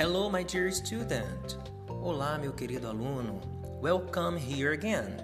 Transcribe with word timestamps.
Hello, 0.00 0.30
my 0.30 0.42
dear 0.42 0.72
student. 0.72 1.58
Olá, 2.00 2.38
meu 2.38 2.54
querido 2.54 2.88
aluno. 2.88 3.38
Welcome 3.82 4.38
here 4.38 4.72
again. 4.72 5.18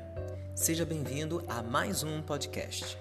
Seja 0.55 0.85
bem-vindo 0.85 1.43
a 1.49 1.63
mais 1.63 2.03
um 2.03 2.21
podcast. 2.21 2.99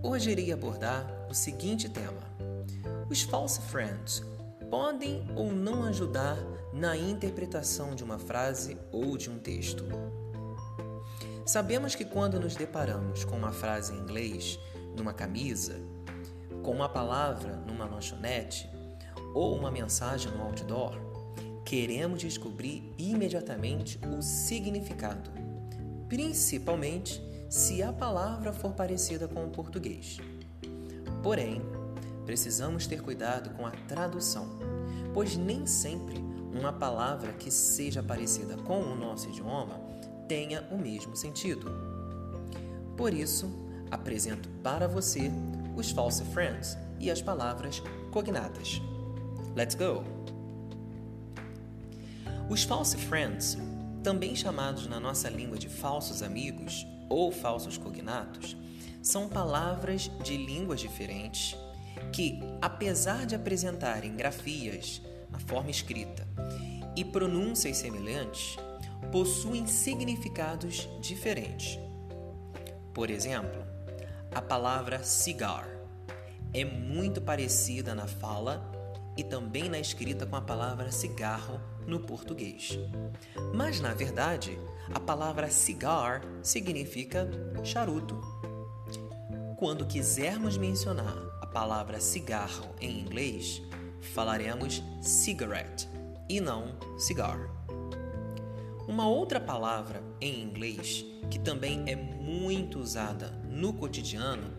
Hoje 0.00 0.30
irei 0.30 0.52
abordar 0.52 1.04
o 1.28 1.34
seguinte 1.34 1.88
tema: 1.88 2.22
Os 3.10 3.22
false 3.22 3.60
friends 3.62 4.22
podem 4.70 5.26
ou 5.34 5.50
não 5.50 5.82
ajudar 5.82 6.36
na 6.72 6.96
interpretação 6.96 7.96
de 7.96 8.04
uma 8.04 8.20
frase 8.20 8.78
ou 8.92 9.16
de 9.16 9.28
um 9.28 9.40
texto. 9.40 9.86
Sabemos 11.44 11.96
que 11.96 12.04
quando 12.04 12.38
nos 12.38 12.54
deparamos 12.54 13.24
com 13.24 13.36
uma 13.36 13.50
frase 13.50 13.92
em 13.92 13.98
inglês 13.98 14.56
numa 14.96 15.12
camisa, 15.12 15.80
com 16.62 16.70
uma 16.70 16.88
palavra 16.88 17.56
numa 17.66 17.86
lanchonete 17.86 18.77
ou 19.34 19.56
uma 19.56 19.70
mensagem 19.70 20.32
no 20.32 20.42
outdoor, 20.42 20.96
queremos 21.64 22.20
descobrir 22.20 22.94
imediatamente 22.98 23.98
o 24.06 24.22
significado, 24.22 25.30
principalmente 26.08 27.22
se 27.48 27.82
a 27.82 27.92
palavra 27.92 28.52
for 28.52 28.72
parecida 28.72 29.28
com 29.28 29.44
o 29.44 29.50
português. 29.50 30.18
Porém, 31.22 31.62
precisamos 32.24 32.86
ter 32.86 33.02
cuidado 33.02 33.50
com 33.50 33.66
a 33.66 33.70
tradução, 33.70 34.48
pois 35.12 35.36
nem 35.36 35.66
sempre 35.66 36.18
uma 36.52 36.72
palavra 36.72 37.32
que 37.32 37.50
seja 37.50 38.02
parecida 38.02 38.56
com 38.56 38.80
o 38.80 38.94
nosso 38.94 39.28
idioma 39.28 39.80
tenha 40.28 40.66
o 40.70 40.76
mesmo 40.76 41.16
sentido. 41.16 41.70
Por 42.96 43.14
isso, 43.14 43.50
apresento 43.90 44.48
para 44.62 44.86
você 44.86 45.30
os 45.74 45.90
false 45.90 46.22
friends 46.24 46.76
e 47.00 47.10
as 47.10 47.22
palavras 47.22 47.82
cognatas. 48.10 48.80
Let's 49.58 49.74
go! 49.74 50.04
Os 52.48 52.62
false 52.62 52.96
friends, 52.96 53.58
também 54.04 54.36
chamados 54.36 54.86
na 54.86 55.00
nossa 55.00 55.28
língua 55.28 55.58
de 55.58 55.68
falsos 55.68 56.22
amigos 56.22 56.86
ou 57.08 57.32
falsos 57.32 57.76
cognatos, 57.76 58.56
são 59.02 59.28
palavras 59.28 60.12
de 60.22 60.36
línguas 60.36 60.78
diferentes 60.78 61.56
que, 62.12 62.38
apesar 62.62 63.26
de 63.26 63.34
apresentarem 63.34 64.14
grafias 64.14 65.02
na 65.28 65.40
forma 65.40 65.72
escrita 65.72 66.24
e 66.94 67.04
pronúncias 67.04 67.78
semelhantes, 67.78 68.56
possuem 69.10 69.66
significados 69.66 70.88
diferentes. 71.00 71.80
Por 72.94 73.10
exemplo, 73.10 73.66
a 74.32 74.40
palavra 74.40 75.02
cigar 75.02 75.68
é 76.54 76.64
muito 76.64 77.20
parecida 77.20 77.92
na 77.92 78.06
fala 78.06 78.78
e 79.18 79.24
também 79.24 79.68
na 79.68 79.80
escrita 79.80 80.24
com 80.24 80.36
a 80.36 80.40
palavra 80.40 80.92
cigarro 80.92 81.60
no 81.84 81.98
português. 81.98 82.78
Mas, 83.52 83.80
na 83.80 83.92
verdade, 83.92 84.56
a 84.94 85.00
palavra 85.00 85.50
cigar 85.50 86.22
significa 86.40 87.28
charuto. 87.64 88.20
Quando 89.56 89.84
quisermos 89.86 90.56
mencionar 90.56 91.16
a 91.42 91.46
palavra 91.46 91.98
cigarro 91.98 92.72
em 92.80 93.00
inglês, 93.00 93.60
falaremos 94.14 94.84
cigarette 95.02 95.88
e 96.28 96.40
não 96.40 96.78
cigar. 96.96 97.40
Uma 98.86 99.08
outra 99.08 99.40
palavra 99.40 100.00
em 100.20 100.40
inglês 100.40 101.04
que 101.28 101.40
também 101.40 101.82
é 101.88 101.96
muito 101.96 102.78
usada 102.78 103.30
no 103.50 103.72
cotidiano 103.72 104.56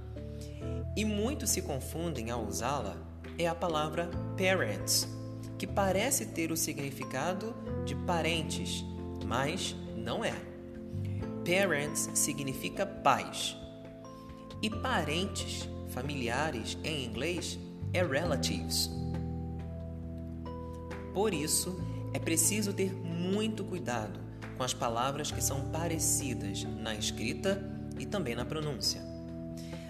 e 0.97 1.05
muitos 1.05 1.49
se 1.49 1.61
confundem 1.61 2.29
ao 2.29 2.45
usá-la 2.45 3.08
é 3.39 3.47
a 3.47 3.55
palavra 3.55 4.11
parents, 4.37 5.07
que 5.57 5.65
parece 5.65 6.25
ter 6.25 6.51
o 6.51 6.57
significado 6.57 7.55
de 7.85 7.95
parentes, 7.95 8.83
mas 9.25 9.73
não 9.95 10.25
é. 10.25 10.33
Parents 11.45 12.09
significa 12.15 12.85
pais. 12.85 13.55
E 14.61 14.69
parentes, 14.69 15.69
familiares 15.87 16.77
em 16.83 17.05
inglês, 17.05 17.57
é 17.93 18.05
relatives. 18.05 18.91
Por 21.13 21.33
isso, 21.33 21.81
é 22.13 22.19
preciso 22.19 22.73
ter 22.73 22.93
muito 22.93 23.63
cuidado 23.63 24.19
com 24.57 24.63
as 24.63 24.73
palavras 24.73 25.31
que 25.31 25.41
são 25.41 25.71
parecidas 25.71 26.65
na 26.65 26.93
escrita 26.93 27.63
e 27.97 28.05
também 28.05 28.35
na 28.35 28.43
pronúncia. 28.43 29.01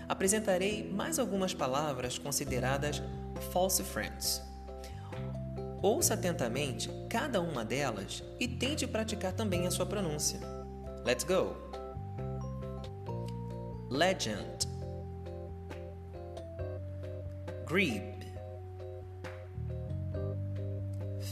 Apresentarei 0.08 0.88
mais 0.92 1.18
algumas 1.18 1.54
palavras 1.54 2.20
consideradas 2.20 3.02
false 3.40 3.82
friends. 3.84 4.42
Ouça 5.82 6.14
atentamente 6.14 6.90
cada 7.10 7.42
uma 7.42 7.64
delas 7.64 8.24
e 8.40 8.48
tente 8.48 8.86
praticar 8.86 9.34
também 9.34 9.66
a 9.66 9.72
sua 9.72 9.86
pronúncia. 9.86 10.40
Let's 11.06 11.24
go! 11.24 11.56
Legend 13.90 14.68
Grebe 17.66 18.20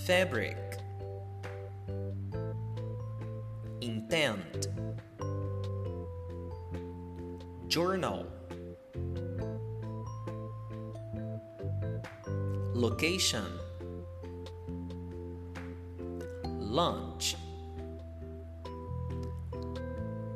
Fabric 0.06 0.58
Intent 3.82 4.70
Journal 7.68 8.37
Location. 12.78 13.60
Lunch. 16.60 17.36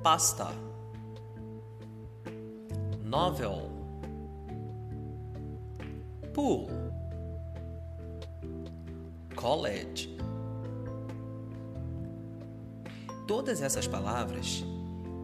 Pasta. 0.02 0.48
Novel. 3.04 3.70
Pool. 6.34 6.68
College. 9.36 10.18
Todas 13.28 13.62
essas 13.62 13.86
palavras 13.86 14.64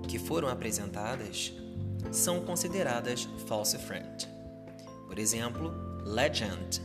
que 0.07 0.19
foram 0.19 0.49
apresentadas 0.49 1.51
são 2.11 2.45
consideradas 2.45 3.27
false 3.47 3.75
friend. 3.79 4.29
Por 5.07 5.17
exemplo, 5.17 5.73
legend 6.05 6.79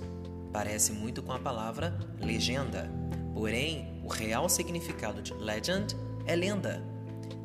parece 0.53 0.93
muito 0.93 1.23
com 1.23 1.33
a 1.33 1.39
palavra 1.39 1.99
legenda, 2.21 2.91
porém 3.33 4.01
o 4.05 4.09
real 4.09 4.49
significado 4.49 5.23
de 5.23 5.33
legend 5.35 5.97
é 6.27 6.37
lenda. 6.37 6.83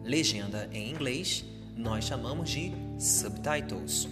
Legenda 0.03 0.69
em 0.71 0.91
inglês 0.91 1.45
nós 1.75 2.05
chamamos 2.05 2.49
de 2.49 2.73
subtitles. 2.99 4.07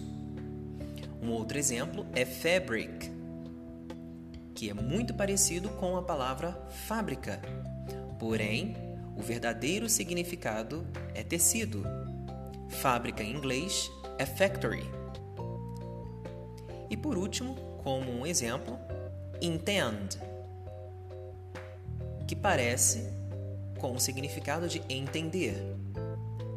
Um 1.22 1.32
outro 1.32 1.58
exemplo 1.58 2.06
é 2.14 2.24
fabric, 2.24 3.12
que 4.54 4.70
é 4.70 4.74
muito 4.74 5.14
parecido 5.14 5.70
com 5.70 5.98
a 5.98 6.02
palavra 6.02 6.52
fábrica, 6.88 7.42
porém 8.20 8.76
o 9.18 9.22
verdadeiro 9.22 9.90
significado 9.90 10.86
é 11.14 11.24
tecido. 11.24 11.84
Fábrica 12.70 13.24
em 13.24 13.36
inglês 13.36 13.92
é 14.18 14.26
factory. 14.26 14.84
E 16.90 16.96
por 16.96 17.18
último, 17.18 17.75
como 17.86 18.12
um 18.12 18.26
exemplo, 18.26 18.80
intend, 19.40 20.18
que 22.28 22.36
parece 22.36 23.08
com 23.78 23.94
o 23.94 24.00
significado 24.00 24.68
de 24.68 24.82
entender. 24.90 25.56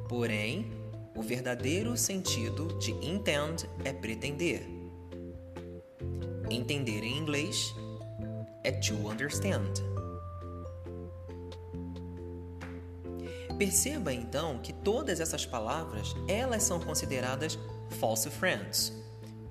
Porém, 0.09 0.73
o 1.15 1.21
verdadeiro 1.21 1.95
sentido 1.99 2.79
de 2.79 2.93
intend 3.07 3.69
é 3.85 3.93
pretender. 3.93 4.67
Entender 6.49 7.05
em 7.05 7.19
inglês 7.19 7.75
é 8.65 8.73
to 8.73 8.95
understand. 8.95 9.75
Perceba 13.59 14.15
então 14.15 14.61
que 14.61 14.73
todas 14.73 15.21
essas 15.21 15.45
palavras, 15.45 16.17
elas 16.27 16.63
são 16.63 16.81
consideradas 16.81 17.59
false 18.01 18.31
friends, 18.31 18.95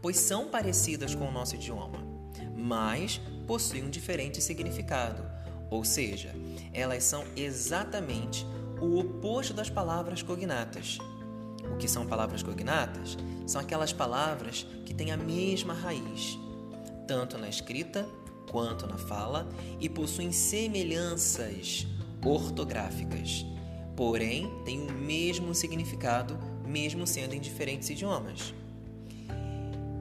pois 0.01 0.17
são 0.17 0.47
parecidas 0.47 1.15
com 1.15 1.27
o 1.27 1.31
nosso 1.31 1.55
idioma, 1.55 1.99
mas 2.55 3.21
possuem 3.45 3.83
um 3.83 3.89
diferente 3.89 4.41
significado, 4.41 5.23
ou 5.69 5.83
seja, 5.83 6.33
elas 6.73 7.03
são 7.03 7.23
exatamente 7.35 8.45
o 8.81 8.99
oposto 8.99 9.53
das 9.53 9.69
palavras 9.69 10.21
cognatas. 10.21 10.97
O 11.73 11.77
que 11.77 11.88
são 11.88 12.05
palavras 12.05 12.41
cognatas? 12.44 13.17
São 13.45 13.59
aquelas 13.59 13.91
palavras 13.91 14.65
que 14.85 14.94
têm 14.94 15.11
a 15.11 15.17
mesma 15.17 15.73
raiz, 15.73 16.38
tanto 17.07 17.38
na 17.38 17.50
escrita 17.50 18.07
quanto 18.50 18.88
na 18.88 18.97
fala, 18.97 19.47
e 19.79 19.89
possuem 19.89 20.31
semelhanças 20.31 21.85
ortográficas 22.23 23.45
porém 23.97 24.47
têm 24.63 24.79
o 24.79 24.93
mesmo 24.93 25.55
significado, 25.55 26.38
mesmo 26.63 27.07
sendo 27.07 27.33
em 27.33 27.41
diferentes 27.41 27.89
idiomas. 27.89 28.53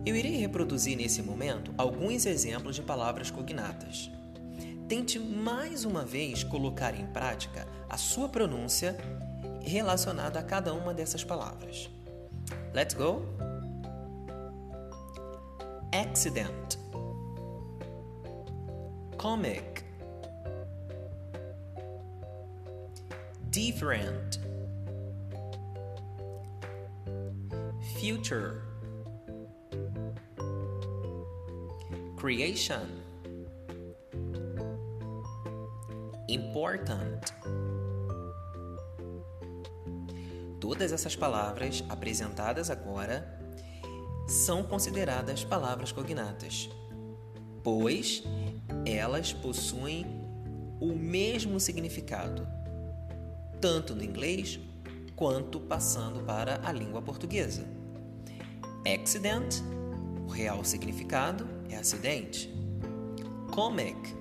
Eu 0.07 0.15
irei 0.15 0.37
reproduzir 0.37 0.97
nesse 0.97 1.21
momento 1.21 1.75
alguns 1.77 2.27
exemplos 2.27 2.77
de 2.77 2.83
palavras 2.83 3.29
cognatas. 3.29 4.09
tente 4.89 5.19
mais 5.19 5.85
uma 5.85 6.05
vez 6.05 6.45
colocar 6.45 6.95
em 6.95 7.07
prática 7.09 7.67
a 7.89 7.97
sua 7.97 8.29
pronúncia 8.29 8.97
relacionada 9.61 10.39
a 10.39 10.45
cada 10.45 10.73
uma 10.73 10.95
dessas 10.95 11.25
palavras. 11.25 11.91
Let's 12.73 12.95
go! 12.95 13.25
Accident, 15.93 16.77
comic, 19.19 19.83
different, 23.51 24.39
future, 27.99 28.76
creation, 32.17 32.87
important. 36.29 37.21
Todas 40.59 40.93
essas 40.93 41.15
palavras 41.15 41.85
apresentadas 41.89 42.71
agora 42.71 43.39
são 44.27 44.63
consideradas 44.63 45.45
palavras 45.45 45.93
cognatas, 45.93 46.71
pois 47.63 48.25
elas 48.87 49.33
possuem 49.33 50.07
o 50.81 50.95
mesmo 50.95 51.61
significado, 51.61 52.49
tanto 53.61 53.95
no 53.95 54.03
inglês 54.03 54.59
quanto 55.15 55.61
passando 55.61 56.25
para 56.25 56.61
a 56.67 56.73
língua 56.73 57.03
portuguesa. 57.03 57.65
Accident, 58.87 59.63
real 60.37 60.63
significado 60.63 61.49
é 61.71 61.77
acidente. 61.77 62.55
Comic, 63.53 64.15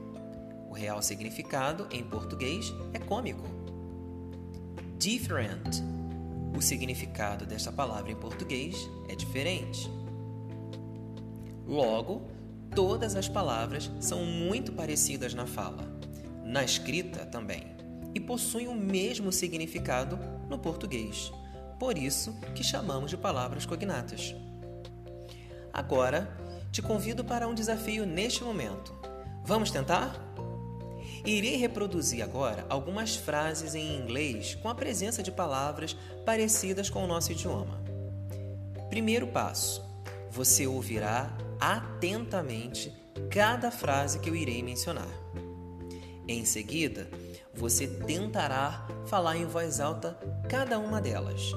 o 0.70 0.74
real 0.74 1.02
significado 1.02 1.90
em 1.92 2.06
português 2.06 2.74
é 2.94 3.00
cômico. 3.00 3.44
Different, 4.98 5.84
o 6.58 6.62
significado 6.62 7.46
desta 7.46 7.70
palavra 7.70 8.14
em 8.14 8.16
português 8.16 8.90
é 9.10 9.16
diferente. 9.16 9.92
Logo, 11.68 12.22
todas 12.74 13.18
as 13.18 13.28
palavras 13.28 13.92
são 14.00 14.26
muito 14.26 14.72
parecidas 14.72 15.34
na 15.34 15.46
fala, 15.46 15.84
na 16.46 16.64
escrita 16.64 17.26
também, 17.26 17.76
e 18.14 18.22
possuem 18.22 18.70
o 18.70 18.74
mesmo 18.74 19.34
significado 19.34 20.18
no 20.50 20.58
português. 20.58 21.30
Por 21.78 21.98
isso 21.98 22.34
que 22.56 22.64
chamamos 22.64 23.12
de 23.12 23.18
palavras 23.18 23.66
cognatas. 23.66 24.34
Agora, 25.75 26.30
te 26.72 26.81
convido 26.81 27.22
para 27.25 27.50
um 27.50 27.54
desafio 27.54 28.06
neste 28.06 28.42
momento. 28.45 28.94
Vamos 29.44 29.72
tentar? 29.72 30.16
Irei 31.25 31.57
reproduzir 31.57 32.24
agora 32.24 32.66
algumas 32.69 33.18
frases 33.18 33.75
em 33.75 33.98
inglês 33.98 34.56
com 34.56 34.69
a 34.69 34.75
presença 34.75 35.22
de 35.22 35.33
palavras 35.33 35.94
parecidas 36.25 36.89
com 36.89 37.04
o 37.04 37.07
nosso 37.07 37.33
idioma. 37.33 37.83
Primeiro 38.89 39.27
passo: 39.27 39.83
você 40.31 40.66
ouvirá 40.66 41.38
atentamente 41.60 42.94
cada 43.30 43.69
frase 43.69 44.19
que 44.19 44.30
eu 44.30 44.36
irei 44.36 44.63
mencionar. 44.63 45.10
Em 46.25 46.45
seguida, 46.45 47.10
você 47.54 47.86
tentará 47.86 48.88
falar 49.07 49.36
em 49.36 49.45
voz 49.45 49.81
alta 49.81 50.18
cada 50.48 50.80
uma 50.80 51.01
delas 51.01 51.51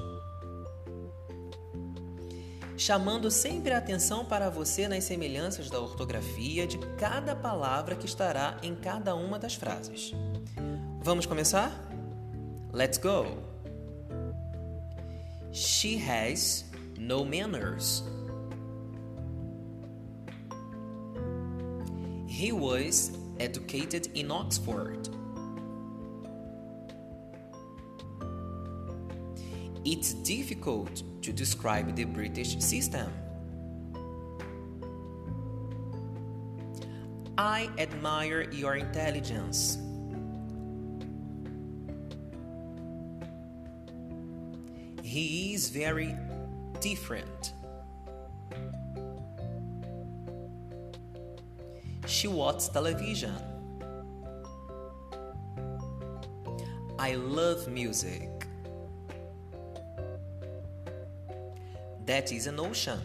chamando 2.79 3.29
sempre 3.29 3.73
a 3.73 3.77
atenção 3.77 4.23
para 4.23 4.49
você 4.49 4.87
nas 4.87 5.03
semelhanças 5.03 5.69
da 5.69 5.77
ortografia 5.81 6.65
de 6.65 6.77
cada 6.97 7.35
palavra 7.35 7.93
que 7.93 8.05
estará 8.05 8.57
em 8.63 8.73
cada 8.73 9.13
uma 9.15 9.37
das 9.37 9.53
frases. 9.53 10.13
Vamos 11.03 11.25
começar? 11.25 11.71
Let's 12.71 12.97
go! 12.97 13.25
She 15.51 15.97
has 15.97 16.63
no 16.97 17.25
manners. 17.25 18.01
He 22.29 22.53
was 22.53 23.11
educated 23.39 24.09
in 24.15 24.31
Oxford. 24.31 25.18
It's 29.91 30.13
difficult 30.13 31.01
to 31.23 31.33
describe 31.33 31.95
the 31.95 32.03
British 32.03 32.59
system. 32.59 33.11
I 37.39 37.71
admire 37.79 38.51
your 38.51 38.75
intelligence. 38.75 39.79
He 45.01 45.55
is 45.55 45.69
very 45.69 46.15
different. 46.81 47.53
She 52.05 52.27
watches 52.27 52.69
television. 52.69 53.33
I 56.99 57.15
love 57.15 57.67
music. 57.67 58.38
That 62.09 62.33
is 62.33 62.47
an 62.47 62.59
ocean. 62.59 62.99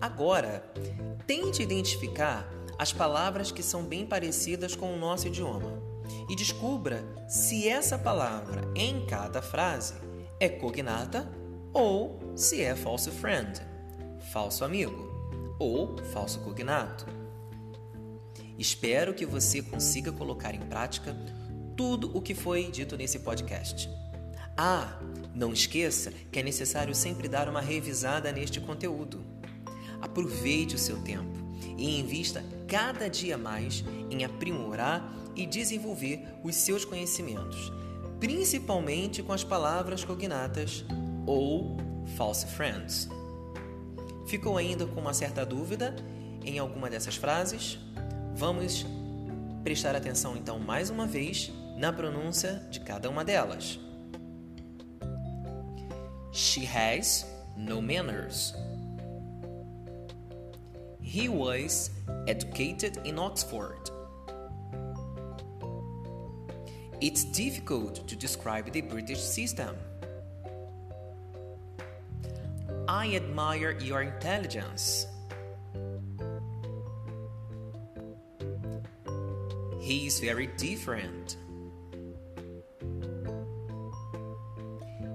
Agora, 0.00 0.64
tente 1.26 1.62
identificar 1.62 2.50
as 2.78 2.90
palavras 2.90 3.52
que 3.52 3.62
são 3.62 3.84
bem 3.84 4.06
parecidas 4.06 4.74
com 4.74 4.94
o 4.94 4.98
nosso 4.98 5.26
idioma 5.26 5.78
e 6.26 6.34
descubra 6.34 7.04
se 7.28 7.68
essa 7.68 7.98
palavra 7.98 8.62
em 8.74 9.04
cada 9.04 9.42
frase 9.42 9.92
é 10.40 10.48
cognata 10.48 11.30
ou 11.74 12.18
se 12.34 12.62
é 12.62 12.74
false 12.74 13.10
friend, 13.10 13.60
falso 14.32 14.64
amigo, 14.64 15.54
ou 15.58 15.98
falso 16.14 16.40
cognato. 16.40 17.04
Espero 18.58 19.12
que 19.12 19.26
você 19.26 19.60
consiga 19.60 20.10
colocar 20.10 20.54
em 20.54 20.60
prática 20.60 21.14
tudo 21.80 22.10
o 22.14 22.20
que 22.20 22.34
foi 22.34 22.70
dito 22.70 22.94
nesse 22.94 23.20
podcast. 23.20 23.88
Ah, 24.54 25.00
não 25.34 25.50
esqueça 25.50 26.12
que 26.30 26.38
é 26.38 26.42
necessário 26.42 26.94
sempre 26.94 27.26
dar 27.26 27.48
uma 27.48 27.62
revisada 27.62 28.30
neste 28.30 28.60
conteúdo. 28.60 29.24
Aproveite 29.98 30.74
o 30.74 30.78
seu 30.78 31.00
tempo 31.00 31.32
e 31.78 31.98
invista 31.98 32.44
cada 32.68 33.08
dia 33.08 33.38
mais 33.38 33.82
em 34.10 34.24
aprimorar 34.24 35.10
e 35.34 35.46
desenvolver 35.46 36.22
os 36.44 36.54
seus 36.54 36.84
conhecimentos, 36.84 37.72
principalmente 38.20 39.22
com 39.22 39.32
as 39.32 39.42
palavras 39.42 40.04
cognatas 40.04 40.84
ou 41.26 41.78
false 42.14 42.46
friends. 42.46 43.08
Ficou 44.26 44.58
ainda 44.58 44.84
com 44.84 45.00
uma 45.00 45.14
certa 45.14 45.46
dúvida 45.46 45.96
em 46.44 46.58
alguma 46.58 46.90
dessas 46.90 47.16
frases? 47.16 47.78
Vamos 48.34 48.84
prestar 49.64 49.96
atenção 49.96 50.36
então 50.36 50.58
mais 50.58 50.90
uma 50.90 51.06
vez 51.06 51.50
na 51.80 51.90
pronúncia 51.90 52.60
de 52.70 52.78
cada 52.78 53.08
uma 53.08 53.24
delas. 53.24 53.78
She 56.30 56.66
has 56.66 57.24
no 57.56 57.80
manners. 57.80 58.52
He 61.00 61.30
was 61.30 61.90
educated 62.28 63.00
in 63.06 63.18
Oxford. 63.18 63.90
It's 67.00 67.24
difficult 67.24 68.06
to 68.06 68.14
describe 68.14 68.70
the 68.70 68.82
British 68.82 69.22
system. 69.22 69.74
I 72.86 73.14
admire 73.16 73.78
your 73.80 74.02
intelligence. 74.02 75.06
He 79.80 80.06
is 80.06 80.20
very 80.20 80.48
different. 80.58 81.38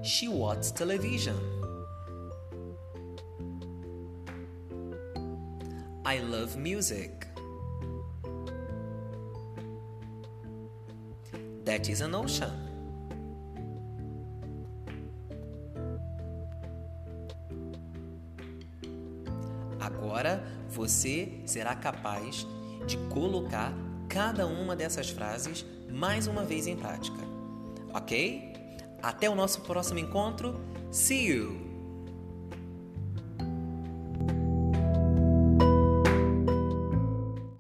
She 0.06 0.28
watches 0.28 0.72
television. 0.72 1.36
I 6.06 6.20
love 6.20 6.56
music. 6.56 7.26
That 11.66 11.90
is 11.90 12.02
an 12.02 12.14
ocean. 12.14 12.52
Agora 19.80 20.44
você 20.70 21.42
será 21.48 21.74
capaz 21.76 22.46
de 22.86 22.98
colocar 23.10 23.74
cada 24.08 24.46
uma 24.46 24.76
dessas 24.76 25.10
frases 25.10 25.66
mais 25.90 26.28
uma 26.28 26.44
vez 26.44 26.68
em 26.68 26.76
prática. 26.76 27.18
Ok? 27.92 28.55
Até 29.06 29.30
o 29.30 29.36
nosso 29.36 29.62
próximo 29.62 30.00
encontro. 30.00 30.60
See 30.90 31.28
you! 31.28 31.65